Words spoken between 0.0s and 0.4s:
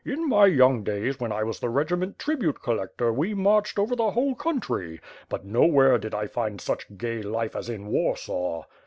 In